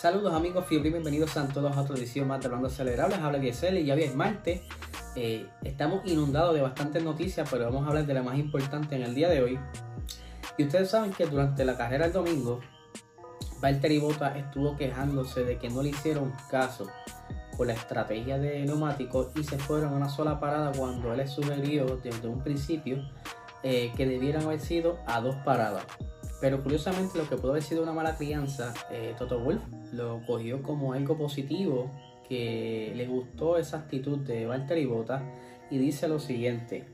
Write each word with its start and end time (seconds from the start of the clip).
Saludos 0.00 0.32
amigos 0.32 0.64
Fiebre 0.64 0.88
y 0.88 0.92
bienvenidos 0.92 1.36
a 1.36 1.46
todos 1.46 1.76
a 1.76 1.82
otra 1.82 1.94
edición 1.94 2.26
más 2.26 2.40
de 2.40 2.46
Hablando 2.46 2.68
Acelerables. 2.68 3.18
Habla 3.18 3.38
Diesel 3.38 3.76
y 3.76 3.84
ya 3.84 3.92
hoy 3.92 4.04
es 4.04 4.14
martes. 4.14 4.62
Eh, 5.14 5.46
estamos 5.62 6.00
inundados 6.06 6.54
de 6.54 6.62
bastantes 6.62 7.04
noticias, 7.04 7.46
pero 7.50 7.66
vamos 7.66 7.84
a 7.84 7.88
hablar 7.88 8.06
de 8.06 8.14
la 8.14 8.22
más 8.22 8.38
importante 8.38 8.96
en 8.96 9.02
el 9.02 9.14
día 9.14 9.28
de 9.28 9.42
hoy. 9.42 9.58
Y 10.56 10.64
ustedes 10.64 10.88
saben 10.88 11.12
que 11.12 11.26
durante 11.26 11.66
la 11.66 11.76
carrera 11.76 12.04
del 12.04 12.14
domingo, 12.14 12.60
Valtteri 13.60 13.98
Bottas 13.98 14.38
estuvo 14.38 14.74
quejándose 14.74 15.44
de 15.44 15.58
que 15.58 15.68
no 15.68 15.82
le 15.82 15.90
hicieron 15.90 16.32
caso 16.50 16.86
con 17.58 17.66
la 17.66 17.74
estrategia 17.74 18.38
de 18.38 18.64
neumáticos 18.64 19.28
y 19.36 19.44
se 19.44 19.58
fueron 19.58 19.92
a 19.92 19.96
una 19.98 20.08
sola 20.08 20.40
parada 20.40 20.72
cuando 20.74 21.12
él 21.12 21.28
sugirió 21.28 22.00
desde 22.02 22.26
un 22.26 22.42
principio 22.42 23.06
eh, 23.62 23.92
que 23.98 24.06
debieran 24.06 24.44
haber 24.44 24.60
sido 24.60 24.98
a 25.06 25.20
dos 25.20 25.36
paradas. 25.44 25.84
Pero 26.40 26.62
curiosamente 26.62 27.18
lo 27.18 27.28
que 27.28 27.36
pudo 27.36 27.50
haber 27.50 27.62
sido 27.62 27.82
una 27.82 27.92
mala 27.92 28.16
crianza, 28.16 28.72
eh, 28.90 29.14
Toto 29.18 29.38
Wolf 29.40 29.62
lo 29.92 30.22
cogió 30.26 30.62
como 30.62 30.94
algo 30.94 31.18
positivo, 31.18 31.90
que 32.28 32.92
le 32.96 33.06
gustó 33.06 33.58
esa 33.58 33.78
actitud 33.78 34.18
de 34.20 34.46
Valtteri 34.46 34.86
Bottas 34.86 35.22
y 35.70 35.78
dice 35.78 36.08
lo 36.08 36.18
siguiente. 36.18 36.86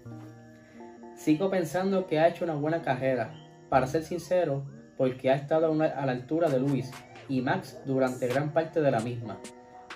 Sigo 1.14 1.48
pensando 1.48 2.06
que 2.06 2.18
ha 2.18 2.28
hecho 2.28 2.44
una 2.44 2.54
buena 2.54 2.82
carrera, 2.82 3.34
para 3.68 3.86
ser 3.86 4.02
sincero, 4.02 4.64
porque 4.96 5.30
ha 5.30 5.34
estado 5.34 5.72
a, 5.72 5.84
a 5.84 6.06
la 6.06 6.12
altura 6.12 6.48
de 6.48 6.58
Luis 6.58 6.90
y 7.28 7.40
Max 7.40 7.78
durante 7.84 8.26
gran 8.26 8.52
parte 8.52 8.80
de 8.80 8.90
la 8.90 9.00
misma. 9.00 9.38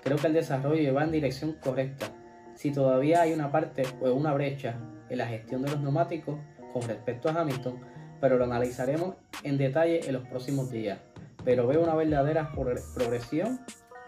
Creo 0.03 0.17
que 0.17 0.29
el 0.29 0.33
desarrollo 0.33 0.95
va 0.95 1.05
en 1.05 1.13
dirección 1.13 1.57
correcta. 1.63 2.07
Si 2.55 2.71
todavía 2.71 3.23
hay 3.23 3.33
una 3.33 3.51
parte 3.51 3.83
o 4.01 4.13
una 4.13 4.33
brecha 4.33 4.79
en 5.09 5.19
la 5.19 5.27
gestión 5.27 5.63
de 5.63 5.71
los 5.71 5.81
neumáticos 5.81 6.39
con 6.73 6.83
respecto 6.83 7.29
a 7.29 7.41
Hamilton, 7.41 7.81
pero 8.21 8.37
lo 8.37 8.45
analizaremos 8.45 9.17
en 9.43 9.59
detalle 9.59 10.07
en 10.07 10.13
los 10.15 10.27
próximos 10.29 10.71
días. 10.71 10.99
Pero 11.45 11.67
veo 11.67 11.83
una 11.83 11.95
verdadera 11.95 12.53
pro- 12.53 12.75
progresión 12.95 13.61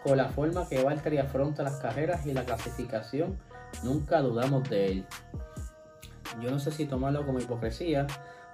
con 0.03 0.17
la 0.17 0.29
forma 0.29 0.67
que 0.67 0.83
Valtteri 0.83 1.17
afronta 1.17 1.63
las 1.63 1.77
carreras 1.79 2.25
y 2.25 2.33
la 2.33 2.43
clasificación. 2.43 3.39
Nunca 3.83 4.21
dudamos 4.21 4.69
de 4.69 4.85
él. 4.87 5.05
Yo 6.41 6.51
no 6.51 6.59
sé 6.59 6.71
si 6.71 6.85
tomarlo 6.85 7.25
como 7.25 7.39
hipocresía 7.39 8.05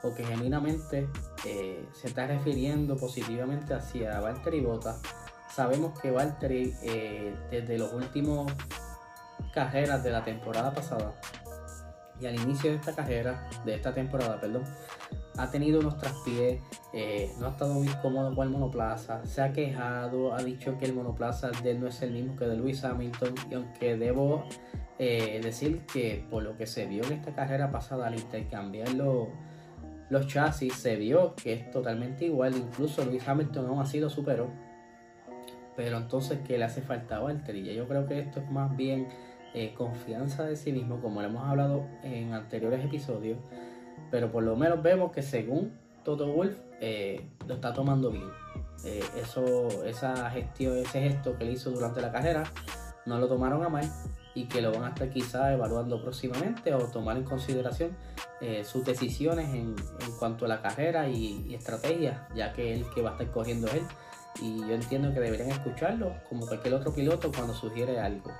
o 0.03 0.13
que 0.13 0.23
genuinamente 0.23 1.07
eh, 1.45 1.85
se 1.93 2.07
está 2.07 2.25
refiriendo 2.27 2.95
positivamente 2.95 3.73
hacia 3.73 4.19
Valtteri 4.19 4.61
Bottas. 4.61 5.01
Sabemos 5.53 5.99
que 5.99 6.11
Valtteri 6.11 6.73
eh, 6.83 7.35
desde 7.51 7.77
los 7.77 7.91
últimos 7.91 8.51
carreras 9.53 10.03
de 10.03 10.11
la 10.11 10.23
temporada 10.23 10.73
pasada 10.73 11.13
y 12.21 12.27
al 12.27 12.35
inicio 12.35 12.69
de 12.69 12.77
esta 12.77 12.95
carrera, 12.95 13.49
de 13.65 13.75
esta 13.75 13.93
temporada, 13.93 14.39
perdón, 14.39 14.63
ha 15.39 15.49
tenido 15.49 15.79
unos 15.79 15.97
traspiés, 15.97 16.59
eh, 16.91 17.31
no 17.39 17.47
ha 17.47 17.49
estado 17.51 17.73
muy 17.73 17.87
cómodo 18.01 18.35
con 18.35 18.47
el 18.47 18.53
monoplaza, 18.53 19.25
se 19.25 19.41
ha 19.41 19.53
quejado, 19.53 20.33
ha 20.33 20.43
dicho 20.43 20.77
que 20.77 20.85
el 20.85 20.93
monoplaza 20.93 21.49
de 21.63 21.71
él 21.71 21.79
no 21.79 21.87
es 21.87 22.01
el 22.01 22.11
mismo 22.11 22.35
que 22.35 22.45
de 22.45 22.57
Lewis 22.57 22.83
Hamilton, 22.83 23.35
y 23.49 23.53
aunque 23.53 23.95
debo 23.95 24.43
eh, 24.97 25.39
decir 25.41 25.85
que 25.85 26.25
por 26.29 26.43
lo 26.43 26.57
que 26.57 26.67
se 26.67 26.85
vio 26.87 27.03
en 27.05 27.13
esta 27.13 27.33
carrera 27.33 27.71
pasada 27.71 28.07
al 28.07 28.15
intercambiar 28.15 28.93
los, 28.93 29.29
chasis, 30.27 30.73
se 30.73 30.97
vio 30.97 31.35
que 31.35 31.53
es 31.53 31.71
totalmente 31.71 32.25
igual, 32.25 32.55
incluso 32.57 33.05
Lewis 33.05 33.25
Hamilton 33.27 33.67
aún 33.67 33.79
así 33.79 33.99
lo 33.99 34.09
superó, 34.09 34.49
pero 35.77 35.97
entonces 35.97 36.39
que 36.39 36.57
le 36.57 36.65
hace 36.65 36.81
falta 36.81 37.19
Valtteri, 37.19 37.73
yo 37.73 37.87
creo 37.87 38.05
que 38.05 38.19
esto 38.19 38.41
es 38.41 38.51
más 38.51 38.75
bien 38.75 39.07
eh, 39.53 39.73
confianza 39.73 40.43
de 40.43 40.57
sí 40.57 40.73
mismo, 40.73 40.99
como 40.99 41.21
lo 41.21 41.27
hemos 41.27 41.47
hablado 41.47 41.87
en 42.03 42.33
anteriores 42.33 42.83
episodios, 42.83 43.37
pero 44.11 44.31
por 44.31 44.43
lo 44.43 44.55
menos 44.55 44.81
vemos 44.81 45.11
que 45.11 45.21
según 45.21 45.77
Toto 46.03 46.31
Wolf 46.31 46.57
eh, 46.81 47.29
lo 47.47 47.55
está 47.55 47.73
tomando 47.73 48.11
bien. 48.11 48.29
Eh, 48.85 49.03
eso, 49.21 49.67
esa 49.85 50.29
gestión, 50.31 50.77
ese 50.77 51.01
gesto 51.01 51.37
que 51.37 51.45
le 51.45 51.51
hizo 51.51 51.69
durante 51.71 52.01
la 52.01 52.11
carrera 52.11 52.43
no 53.05 53.19
lo 53.19 53.27
tomaron 53.27 53.63
a 53.63 53.69
mal 53.69 53.89
y 54.35 54.45
que 54.45 54.61
lo 54.61 54.71
van 54.71 54.83
a 54.83 54.89
estar 54.89 55.09
quizás 55.09 55.51
evaluando 55.51 56.01
próximamente 56.01 56.73
o 56.73 56.79
tomar 56.87 57.17
en 57.17 57.23
consideración 57.23 57.97
eh, 58.41 58.63
sus 58.63 58.85
decisiones 58.85 59.49
en, 59.49 59.75
en 59.75 60.11
cuanto 60.17 60.45
a 60.45 60.47
la 60.47 60.61
carrera 60.61 61.09
y, 61.09 61.45
y 61.47 61.55
estrategia, 61.55 62.27
ya 62.35 62.53
que 62.53 62.73
el 62.73 62.89
que 62.91 63.01
va 63.01 63.09
a 63.09 63.13
estar 63.13 63.31
corriendo 63.31 63.67
es 63.67 63.73
él. 63.75 63.83
Y 64.41 64.59
yo 64.59 64.73
entiendo 64.73 65.13
que 65.13 65.19
deberían 65.19 65.49
escucharlo 65.49 66.13
como 66.29 66.47
cualquier 66.47 66.75
otro 66.75 66.93
piloto 66.93 67.31
cuando 67.31 67.53
sugiere 67.53 67.99
algo. 67.99 68.31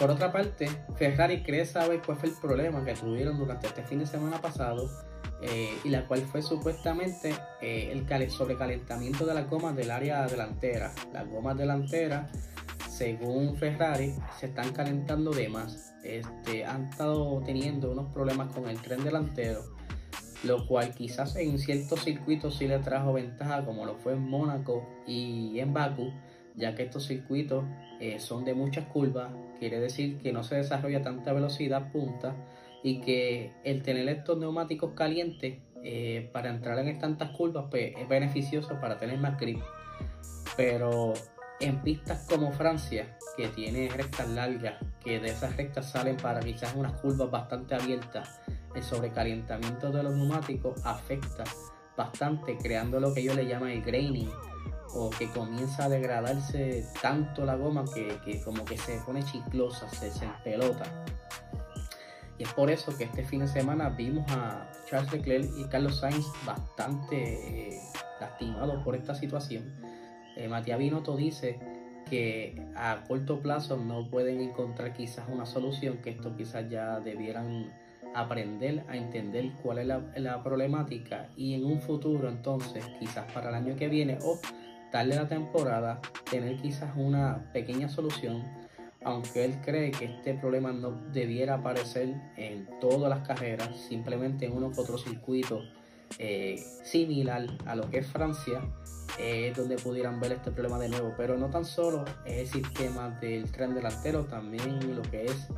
Por 0.00 0.10
otra 0.10 0.32
parte, 0.32 0.66
Ferrari 0.96 1.42
cree 1.42 1.66
saber 1.66 2.00
cuál 2.04 2.16
fue 2.16 2.30
el 2.30 2.34
problema 2.34 2.82
que 2.82 2.94
tuvieron 2.94 3.38
durante 3.38 3.66
este 3.66 3.82
fin 3.82 3.98
de 3.98 4.06
semana 4.06 4.40
pasado 4.40 4.88
eh, 5.42 5.76
y 5.84 5.90
la 5.90 6.06
cual 6.06 6.22
fue 6.22 6.40
supuestamente 6.40 7.34
eh, 7.60 7.90
el 7.92 8.06
cale- 8.06 8.30
sobrecalentamiento 8.30 9.26
de 9.26 9.34
las 9.34 9.50
gomas 9.50 9.76
del 9.76 9.90
área 9.90 10.26
delantera. 10.26 10.90
Las 11.12 11.28
gomas 11.28 11.58
delanteras, 11.58 12.30
según 12.88 13.56
Ferrari, 13.58 14.14
se 14.38 14.46
están 14.46 14.72
calentando 14.72 15.32
de 15.32 15.50
más. 15.50 15.92
Este, 16.02 16.64
han 16.64 16.86
estado 16.86 17.42
teniendo 17.44 17.90
unos 17.92 18.10
problemas 18.10 18.54
con 18.54 18.70
el 18.70 18.80
tren 18.80 19.04
delantero, 19.04 19.60
lo 20.44 20.66
cual 20.66 20.94
quizás 20.94 21.36
en 21.36 21.58
ciertos 21.58 22.04
circuitos 22.04 22.56
sí 22.56 22.66
le 22.66 22.78
trajo 22.78 23.12
ventaja, 23.12 23.66
como 23.66 23.84
lo 23.84 23.96
fue 23.96 24.14
en 24.14 24.22
Mónaco 24.22 24.88
y 25.06 25.58
en 25.60 25.74
Baku, 25.74 26.10
ya 26.56 26.74
que 26.74 26.84
estos 26.84 27.06
circuitos 27.06 27.64
eh, 28.00 28.18
son 28.18 28.44
de 28.44 28.54
muchas 28.54 28.86
curvas, 28.86 29.32
quiere 29.58 29.80
decir 29.80 30.18
que 30.18 30.32
no 30.32 30.42
se 30.42 30.56
desarrolla 30.56 31.02
tanta 31.02 31.32
velocidad 31.32 31.90
punta 31.92 32.34
y 32.82 33.00
que 33.00 33.52
el 33.64 33.82
tener 33.82 34.08
estos 34.08 34.38
neumáticos 34.38 34.92
calientes 34.94 35.58
eh, 35.82 36.28
para 36.32 36.50
entrar 36.50 36.78
en 36.78 36.98
tantas 36.98 37.30
curvas 37.30 37.66
pues, 37.70 37.94
es 37.96 38.08
beneficioso 38.08 38.80
para 38.80 38.98
tener 38.98 39.18
más 39.18 39.38
grip. 39.38 39.60
Pero 40.56 41.14
en 41.60 41.82
pistas 41.82 42.26
como 42.28 42.52
Francia, 42.52 43.16
que 43.36 43.48
tiene 43.48 43.88
rectas 43.88 44.28
largas, 44.28 44.74
que 45.02 45.20
de 45.20 45.28
esas 45.28 45.56
rectas 45.56 45.90
salen 45.90 46.16
para 46.16 46.40
quizás 46.40 46.74
unas 46.74 46.92
curvas 47.00 47.30
bastante 47.30 47.74
abiertas, 47.74 48.40
el 48.74 48.82
sobrecalentamiento 48.82 49.90
de 49.90 50.02
los 50.02 50.14
neumáticos 50.14 50.84
afecta 50.84 51.44
bastante, 51.96 52.56
creando 52.56 52.98
lo 52.98 53.12
que 53.12 53.20
ellos 53.20 53.36
le 53.36 53.46
llaman 53.46 53.70
el 53.70 53.82
graining, 53.82 54.30
o 54.94 55.10
que 55.10 55.28
comienza 55.28 55.84
a 55.84 55.88
degradarse 55.88 56.86
tanto 57.00 57.44
la 57.44 57.56
goma 57.56 57.84
que, 57.94 58.18
que 58.24 58.42
como 58.42 58.64
que 58.64 58.76
se 58.76 58.98
pone 58.98 59.22
chiclosa, 59.22 59.88
se, 59.88 60.10
se 60.10 60.24
empelota. 60.24 60.84
Y 62.38 62.44
es 62.44 62.52
por 62.54 62.70
eso 62.70 62.96
que 62.96 63.04
este 63.04 63.22
fin 63.22 63.40
de 63.40 63.48
semana 63.48 63.90
vimos 63.90 64.24
a 64.32 64.72
Charles 64.88 65.12
Leclerc 65.12 65.50
y 65.58 65.64
Carlos 65.64 65.98
Sainz 65.98 66.26
bastante 66.46 67.74
eh, 67.74 67.80
lastimados 68.18 68.82
por 68.82 68.96
esta 68.96 69.14
situación. 69.14 69.74
Eh, 70.36 70.48
Matías 70.48 70.78
Binotto 70.78 71.16
dice 71.16 71.58
que 72.08 72.66
a 72.74 73.04
corto 73.06 73.40
plazo 73.40 73.76
no 73.76 74.08
pueden 74.08 74.40
encontrar 74.40 74.94
quizás 74.94 75.28
una 75.28 75.44
solución, 75.44 75.98
que 75.98 76.10
esto 76.10 76.34
quizás 76.34 76.68
ya 76.70 76.98
debieran 77.00 77.72
aprender 78.14 78.84
a 78.88 78.96
entender 78.96 79.52
cuál 79.62 79.78
es 79.78 79.86
la, 79.86 80.00
la 80.16 80.42
problemática 80.42 81.28
y 81.36 81.54
en 81.54 81.66
un 81.66 81.80
futuro 81.80 82.28
entonces, 82.28 82.84
quizás 82.98 83.30
para 83.32 83.50
el 83.50 83.54
año 83.54 83.76
que 83.76 83.88
viene 83.88 84.18
o 84.22 84.40
darle 84.92 85.16
la 85.16 85.28
temporada, 85.28 86.00
tener 86.30 86.56
quizás 86.56 86.90
una 86.96 87.50
pequeña 87.52 87.88
solución, 87.88 88.44
aunque 89.02 89.44
él 89.44 89.60
cree 89.64 89.90
que 89.90 90.06
este 90.06 90.34
problema 90.34 90.72
no 90.72 90.90
debiera 91.12 91.54
aparecer 91.54 92.14
en 92.36 92.68
todas 92.80 93.08
las 93.08 93.26
carreras, 93.26 93.74
simplemente 93.88 94.46
en 94.46 94.52
uno 94.52 94.70
que 94.70 94.80
otro 94.80 94.98
circuito 94.98 95.62
eh, 96.18 96.62
similar 96.82 97.46
a 97.66 97.76
lo 97.76 97.88
que 97.88 97.98
es 97.98 98.06
Francia, 98.06 98.60
es 99.18 99.56
donde 99.56 99.76
pudieran 99.76 100.20
ver 100.20 100.32
este 100.32 100.50
problema 100.50 100.78
de 100.78 100.88
nuevo, 100.88 101.14
pero 101.16 101.36
no 101.36 101.50
tan 101.50 101.64
solo 101.64 102.04
el 102.24 102.46
sistema 102.46 103.10
del 103.20 103.50
tren 103.50 103.74
delantero, 103.74 104.24
también 104.24 104.94
lo 104.94 105.02
que 105.02 105.26
es 105.26 105.48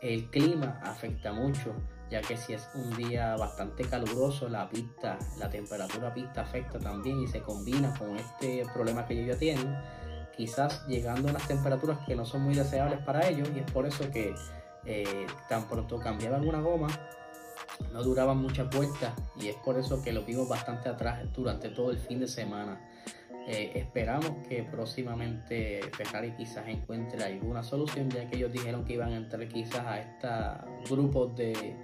el 0.00 0.30
clima 0.30 0.80
afecta 0.82 1.32
mucho, 1.32 1.74
ya 2.10 2.20
que 2.20 2.36
si 2.36 2.54
es 2.54 2.68
un 2.74 2.96
día 2.96 3.36
bastante 3.36 3.84
caluroso, 3.84 4.48
la 4.48 4.68
pista, 4.68 5.18
la 5.38 5.50
temperatura 5.50 6.12
pista 6.14 6.42
afecta 6.42 6.78
también 6.78 7.20
y 7.20 7.26
se 7.26 7.40
combina 7.40 7.94
con 7.98 8.16
este 8.16 8.64
problema 8.72 9.06
que 9.06 9.14
ellos 9.14 9.34
ya 9.34 9.38
tienen, 9.38 9.76
quizás 10.36 10.86
llegando 10.86 11.28
a 11.28 11.32
unas 11.32 11.46
temperaturas 11.46 11.98
que 12.06 12.14
no 12.14 12.24
son 12.24 12.42
muy 12.42 12.54
deseables 12.54 13.00
para 13.00 13.28
ellos 13.28 13.48
y 13.54 13.58
es 13.58 13.70
por 13.70 13.86
eso 13.86 14.10
que 14.10 14.34
eh, 14.84 15.26
tan 15.48 15.68
pronto 15.68 15.98
cambiaban 15.98 16.46
una 16.46 16.60
goma 16.60 16.88
no 17.92 18.02
duraban 18.02 18.38
muchas 18.38 18.68
vueltas 18.74 19.12
y 19.40 19.48
es 19.48 19.56
por 19.56 19.78
eso 19.78 20.02
que 20.02 20.12
lo 20.12 20.22
vimos 20.22 20.48
bastante 20.48 20.88
atrás 20.88 21.20
durante 21.32 21.68
todo 21.68 21.90
el 21.90 21.98
fin 21.98 22.20
de 22.20 22.28
semana. 22.28 22.80
Eh, 23.46 23.72
esperamos 23.76 24.46
que 24.46 24.62
próximamente 24.62 25.80
Ferrari 25.96 26.32
quizás 26.32 26.68
encuentre 26.68 27.24
alguna 27.24 27.62
solución, 27.62 28.10
ya 28.10 28.28
que 28.28 28.36
ellos 28.36 28.52
dijeron 28.52 28.84
que 28.84 28.92
iban 28.94 29.12
a 29.12 29.16
entrar 29.16 29.48
quizás 29.48 29.86
a 29.86 29.98
estos 30.00 30.90
grupos 30.90 31.34
de 31.34 31.74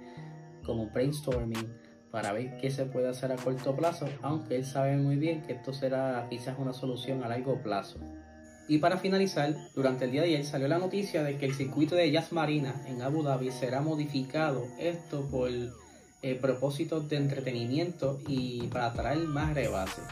como 0.65 0.89
brainstorming 0.89 1.67
para 2.11 2.31
ver 2.31 2.57
qué 2.57 2.71
se 2.71 2.85
puede 2.85 3.09
hacer 3.09 3.31
a 3.31 3.35
corto 3.35 3.75
plazo, 3.75 4.07
aunque 4.21 4.55
él 4.55 4.65
sabe 4.65 4.95
muy 4.95 5.17
bien 5.17 5.41
que 5.41 5.53
esto 5.53 5.73
será 5.73 6.27
quizás 6.29 6.57
una 6.57 6.73
solución 6.73 7.23
a 7.23 7.27
largo 7.27 7.61
plazo. 7.61 7.99
Y 8.67 8.79
para 8.79 8.97
finalizar, 8.97 9.53
durante 9.75 10.05
el 10.05 10.11
día 10.11 10.21
de 10.21 10.29
ayer 10.29 10.45
salió 10.45 10.67
la 10.67 10.79
noticia 10.79 11.23
de 11.23 11.37
que 11.37 11.45
el 11.45 11.53
circuito 11.53 11.95
de 11.95 12.09
Jazz 12.11 12.31
Marina 12.31 12.81
en 12.87 13.01
Abu 13.01 13.21
Dhabi 13.21 13.51
será 13.51 13.81
modificado, 13.81 14.65
esto 14.79 15.27
por 15.29 15.49
eh, 16.21 16.35
propósitos 16.41 17.07
de 17.07 17.17
entretenimiento 17.17 18.19
y 18.27 18.67
para 18.67 18.87
atraer 18.87 19.19
más 19.19 19.53
rebases. 19.53 20.03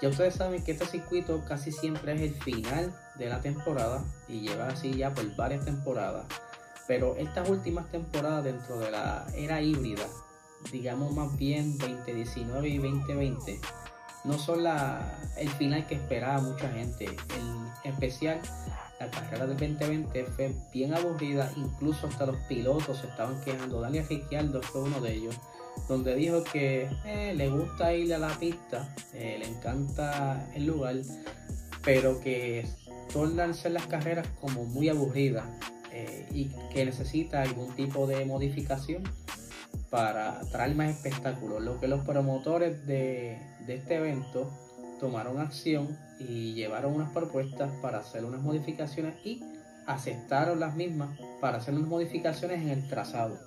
Ya 0.00 0.08
ustedes 0.08 0.34
saben 0.34 0.62
que 0.62 0.72
este 0.72 0.86
circuito 0.86 1.44
casi 1.46 1.72
siempre 1.72 2.14
es 2.14 2.20
el 2.22 2.34
final 2.34 2.94
de 3.18 3.28
la 3.28 3.40
temporada 3.40 4.04
y 4.28 4.40
lleva 4.40 4.68
así 4.68 4.94
ya 4.94 5.12
por 5.12 5.34
varias 5.36 5.64
temporadas. 5.64 6.26
Pero 6.86 7.16
estas 7.16 7.48
últimas 7.48 7.90
temporadas 7.90 8.44
dentro 8.44 8.78
de 8.78 8.90
la 8.90 9.26
era 9.34 9.60
híbrida, 9.60 10.06
digamos 10.70 11.12
más 11.14 11.36
bien 11.36 11.76
2019 11.78 12.68
y 12.68 12.78
2020, 12.78 13.60
no 14.24 14.38
son 14.38 14.64
la, 14.64 15.18
el 15.36 15.48
final 15.50 15.86
que 15.86 15.94
esperaba 15.94 16.40
mucha 16.40 16.70
gente. 16.70 17.06
En 17.84 17.92
especial, 17.92 18.40
la 19.00 19.10
carrera 19.10 19.46
del 19.46 19.56
2020 19.56 20.24
fue 20.24 20.54
bien 20.72 20.94
aburrida, 20.94 21.52
incluso 21.56 22.06
hasta 22.06 22.26
los 22.26 22.36
pilotos 22.48 22.98
se 22.98 23.06
estaban 23.08 23.40
quejando. 23.42 23.80
Daniel 23.80 24.06
Ricciardo 24.08 24.62
fue 24.62 24.82
uno 24.82 25.00
de 25.00 25.14
ellos 25.14 25.36
donde 25.88 26.14
dijo 26.14 26.42
que 26.42 26.88
eh, 27.04 27.34
le 27.36 27.48
gusta 27.50 27.92
ir 27.94 28.12
a 28.14 28.18
la 28.18 28.30
pista, 28.38 28.88
eh, 29.12 29.36
le 29.38 29.46
encanta 29.46 30.48
el 30.54 30.66
lugar, 30.66 30.96
pero 31.84 32.20
que 32.20 32.66
tornan 33.12 33.54
ser 33.54 33.72
las 33.72 33.86
carreras 33.86 34.26
como 34.40 34.64
muy 34.64 34.88
aburridas 34.88 35.44
eh, 35.96 36.26
y 36.30 36.50
que 36.72 36.84
necesita 36.84 37.40
algún 37.40 37.74
tipo 37.74 38.06
de 38.06 38.26
modificación 38.26 39.02
para 39.88 40.40
traer 40.52 40.74
más 40.74 40.90
espectáculos. 40.90 41.62
Lo 41.62 41.80
que 41.80 41.88
los 41.88 42.04
promotores 42.04 42.86
de, 42.86 43.38
de 43.66 43.74
este 43.76 43.96
evento 43.96 44.52
tomaron 45.00 45.40
acción 45.40 45.96
y 46.18 46.52
llevaron 46.52 46.92
unas 46.94 47.12
propuestas 47.12 47.70
para 47.80 48.00
hacer 48.00 48.26
unas 48.26 48.42
modificaciones 48.42 49.14
y 49.24 49.42
aceptaron 49.86 50.60
las 50.60 50.76
mismas 50.76 51.18
para 51.40 51.58
hacer 51.58 51.72
unas 51.72 51.88
modificaciones 51.88 52.60
en 52.60 52.68
el 52.68 52.88
trazado. 52.88 53.38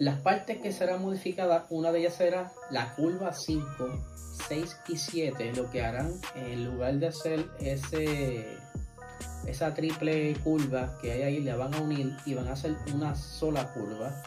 Las 0.00 0.18
partes 0.18 0.58
que 0.58 0.72
serán 0.72 1.02
modificadas, 1.02 1.66
una 1.70 1.92
de 1.92 2.00
ellas 2.00 2.16
será 2.16 2.52
la 2.70 2.96
curva 2.96 3.32
5, 3.32 3.64
6 4.48 4.76
y 4.88 4.96
7, 4.96 5.52
lo 5.54 5.70
que 5.70 5.84
harán 5.84 6.12
en 6.34 6.64
lugar 6.64 6.94
de 6.94 7.06
hacer 7.06 7.46
ese, 7.60 8.58
esa 9.46 9.74
triple 9.74 10.34
curva 10.42 10.98
que 11.00 11.12
hay 11.12 11.22
ahí, 11.22 11.40
la 11.40 11.56
van 11.56 11.74
a 11.74 11.80
unir 11.80 12.16
y 12.24 12.34
van 12.34 12.48
a 12.48 12.52
hacer 12.52 12.76
una 12.94 13.14
sola 13.14 13.72
curva. 13.72 14.22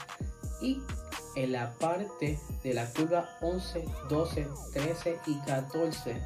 Y 0.61 0.81
en 1.35 1.51
la 1.51 1.71
parte 1.73 2.39
de 2.63 2.73
la 2.73 2.85
curva 2.93 3.29
11, 3.41 3.85
12, 4.09 4.47
13 4.73 5.19
y 5.27 5.39
14, 5.41 6.21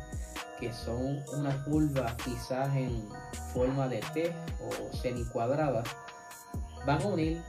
que 0.59 0.71
son 0.73 1.19
una 1.33 1.63
curva 1.65 2.15
quizás 2.23 2.75
en 2.75 3.07
forma 3.53 3.87
de 3.87 3.99
T 4.13 4.33
o 4.61 4.95
semicuadrada, 4.95 5.83
van 6.85 7.01
a 7.01 7.05
unir 7.05 7.41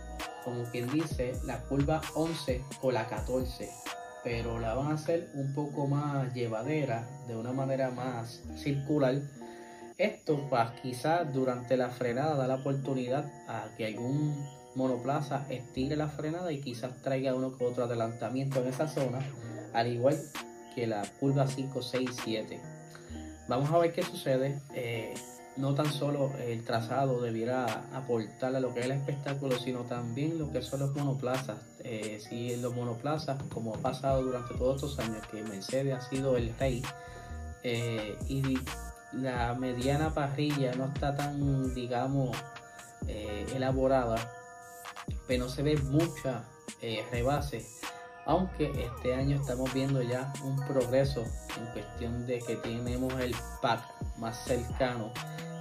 como 0.44 0.64
quien 0.64 0.90
dice, 0.90 1.32
la 1.44 1.58
curva 1.62 2.00
11 2.14 2.62
o 2.82 2.90
la 2.90 3.06
14, 3.06 3.70
pero 4.24 4.58
la 4.58 4.74
van 4.74 4.88
a 4.88 4.94
hacer 4.94 5.30
un 5.34 5.54
poco 5.54 5.86
más 5.86 6.32
llevadera, 6.34 7.06
de 7.26 7.36
una 7.36 7.52
manera 7.52 7.90
más 7.90 8.42
circular. 8.56 9.20
Esto 9.98 10.46
pues 10.48 10.70
quizás 10.82 11.32
durante 11.32 11.76
la 11.76 11.90
frenada 11.90 12.36
da 12.36 12.46
la 12.46 12.56
oportunidad 12.56 13.24
a 13.48 13.68
que 13.76 13.86
algún 13.86 14.46
monoplaza 14.74 15.46
estire 15.50 15.96
la 15.96 16.08
frenada 16.08 16.50
y 16.52 16.60
quizás 16.60 16.96
traiga 17.02 17.34
uno 17.34 17.56
que 17.56 17.64
otro 17.64 17.84
adelantamiento 17.84 18.60
en 18.60 18.68
esa 18.68 18.88
zona, 18.88 19.20
al 19.72 19.86
igual 19.88 20.18
que 20.74 20.86
la 20.86 21.02
curva 21.20 21.46
5, 21.46 21.82
6, 21.82 22.10
7. 22.24 22.60
Vamos 23.48 23.70
a 23.70 23.78
ver 23.78 23.92
qué 23.92 24.02
sucede. 24.02 24.58
Eh, 24.74 25.14
no 25.56 25.74
tan 25.74 25.92
solo 25.92 26.32
el 26.38 26.64
trazado 26.64 27.20
debiera 27.20 27.84
aportar 27.92 28.56
a 28.56 28.60
lo 28.60 28.72
que 28.72 28.80
es 28.80 28.86
el 28.86 28.92
espectáculo, 28.92 29.58
sino 29.58 29.80
también 29.80 30.38
lo 30.38 30.50
que 30.50 30.62
son 30.62 30.80
los 30.80 30.94
monoplazas. 30.94 31.58
Eh, 31.80 32.20
si 32.26 32.56
los 32.56 32.74
monoplazas, 32.74 33.42
como 33.52 33.74
ha 33.74 33.78
pasado 33.78 34.22
durante 34.22 34.54
todos 34.54 34.76
estos 34.76 34.98
años, 34.98 35.26
que 35.30 35.42
Mercedes 35.42 35.94
ha 35.94 36.00
sido 36.00 36.38
el 36.38 36.54
rey 36.58 36.82
eh, 37.62 38.16
y 38.28 38.58
la 39.12 39.54
mediana 39.54 40.14
parrilla 40.14 40.74
no 40.74 40.86
está 40.86 41.14
tan, 41.14 41.74
digamos, 41.74 42.36
eh, 43.06 43.46
elaborada, 43.54 44.16
pero 45.26 45.44
no 45.44 45.50
se 45.50 45.62
ve 45.62 45.76
mucha 45.76 46.44
rebase. 47.10 47.64
Aunque 48.24 48.70
este 48.84 49.14
año 49.14 49.36
estamos 49.36 49.72
viendo 49.72 50.02
ya 50.02 50.32
un 50.44 50.56
progreso 50.66 51.24
en 51.58 51.66
cuestión 51.72 52.26
de 52.26 52.40
que 52.40 52.56
tenemos 52.56 53.12
el 53.20 53.34
pack 53.60 53.82
más 54.18 54.44
cercano 54.44 55.12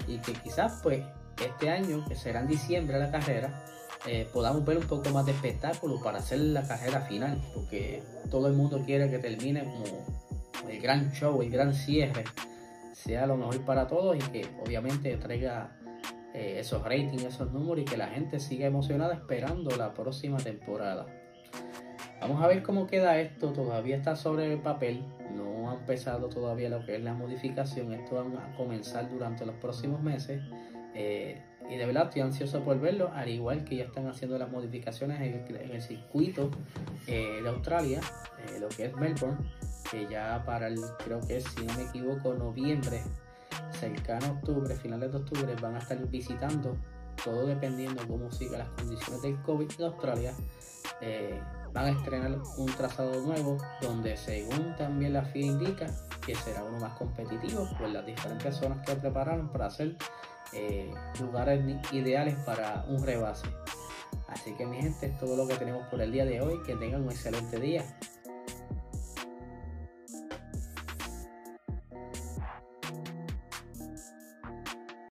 y 0.08 0.18
que 0.20 0.34
quizás 0.34 0.80
pues 0.82 1.04
este 1.44 1.70
año, 1.70 2.06
que 2.08 2.16
será 2.16 2.42
en 2.42 2.48
diciembre 2.48 3.00
la 3.00 3.12
carrera, 3.12 3.64
eh, 4.08 4.28
podamos 4.34 4.66
ver 4.66 4.78
un 4.78 4.88
poco 4.88 5.10
más 5.10 5.26
de 5.26 5.32
espectáculo 5.32 6.02
para 6.02 6.20
hacer 6.20 6.40
la 6.40 6.68
carrera 6.68 7.02
final, 7.02 7.42
porque 7.54 8.04
todo 8.30 8.48
el 8.48 8.54
mundo 8.54 8.82
quiere 8.86 9.10
que 9.10 9.20
termine 9.20 9.64
como 9.64 10.70
el 10.70 10.82
gran 10.82 11.12
show, 11.12 11.42
el 11.42 11.50
gran 11.50 11.74
cierre, 11.74 12.24
sea 12.92 13.26
lo 13.26 13.38
mejor 13.38 13.64
para 13.66 13.88
todos 13.88 14.16
y 14.16 14.20
que 14.32 14.48
obviamente 14.64 15.16
traiga 15.18 15.78
eh, 16.34 16.60
esos 16.60 16.84
ratings, 16.84 17.24
esos 17.24 17.52
números 17.52 17.82
y 17.82 17.86
que 17.86 17.98
la 17.98 18.08
gente 18.08 18.40
siga 18.40 18.66
emocionada 18.66 19.14
esperando 19.14 19.76
la 19.76 19.94
próxima 19.94 20.38
temporada. 20.38 21.06
Vamos 22.22 22.42
a 22.42 22.48
ver 22.48 22.62
cómo 22.64 22.88
queda 22.88 23.20
esto, 23.20 23.52
todavía 23.52 23.98
está 23.98 24.16
sobre 24.16 24.54
el 24.54 24.60
papel, 24.60 25.04
no 25.36 25.72
ha 25.72 25.74
empezado 25.74 26.30
todavía 26.30 26.70
lo 26.70 26.86
que 26.86 26.96
es 26.96 27.04
la 27.04 27.14
modificación, 27.14 27.94
esto 27.94 28.16
va 28.16 28.46
a 28.46 28.56
comenzar 28.56 29.10
durante 29.10 29.46
los 29.46 29.56
próximos 29.56 30.02
meses. 30.02 30.42
Eh, 30.94 31.42
y 31.70 31.78
de 31.78 31.86
verdad 31.86 32.06
estoy 32.06 32.22
ansioso 32.22 32.64
por 32.64 32.80
verlo, 32.80 33.12
al 33.14 33.30
igual 33.30 33.64
que 33.64 33.78
ya 33.78 33.86
están 33.86 34.08
haciendo 34.08 34.38
las 34.38 34.52
modificaciones 34.52 35.20
en 35.22 35.72
el, 35.72 35.82
circuito 35.82 36.52
eh, 37.08 37.40
de 37.42 37.50
Australia, 37.50 38.02
lo 38.60 38.68
que 38.70 38.86
es 38.86 38.96
Melbourne, 38.96 39.38
que 39.90 40.08
ya 40.08 40.44
para 40.46 40.68
el, 40.68 40.80
creo 41.04 41.22
que 41.22 41.42
si 41.42 41.66
no 41.66 41.74
me 41.76 41.84
equivoco, 41.84 42.34
noviembre, 42.34 43.02
cercano 43.72 44.26
a 44.28 44.32
octubre, 44.32 44.76
finales 44.76 45.12
de 45.12 45.18
octubre, 45.18 45.56
van 45.62 45.76
a 45.76 45.80
estar 45.80 45.98
visitando, 46.08 46.78
todo 47.24 47.46
dependiendo 47.46 48.08
cómo 48.08 48.32
sigan 48.32 48.60
las 48.60 48.70
condiciones 48.70 49.22
del 49.22 49.42
COVID 49.42 49.70
en 49.78 49.86
Australia 49.86 50.34
van 51.74 51.86
a 51.86 51.90
estrenar 51.90 52.38
un 52.58 52.66
trazado 52.76 53.22
nuevo 53.22 53.58
donde 53.82 54.18
según 54.18 54.76
también 54.76 55.14
la 55.14 55.24
FIA 55.24 55.46
indica 55.46 55.88
que 56.26 56.36
será 56.36 56.64
uno 56.64 56.80
más 56.80 56.98
competitivo 56.98 57.68
por 57.78 57.90
las 57.90 58.06
diferentes 58.06 58.56
zonas 58.56 58.86
que 58.86 58.96
prepararon 58.96 59.52
para 59.52 59.68
hacer 59.68 59.96
eh, 60.54 60.94
lugares 61.20 61.64
ideales 61.92 62.36
para 62.46 62.86
un 62.88 63.04
rebase. 63.04 63.48
Así 64.28 64.54
que 64.56 64.66
mi 64.66 64.82
gente 64.82 65.08
es 65.08 65.18
todo 65.18 65.36
lo 65.36 65.48
que 65.48 65.56
tenemos 65.56 65.88
por 65.88 66.02
el 66.02 66.12
día 66.12 66.26
de 66.26 66.42
hoy. 66.42 66.62
Que 66.66 66.76
tengan 66.76 67.04
un 67.04 67.12
excelente 67.12 67.60
día. 67.60 67.84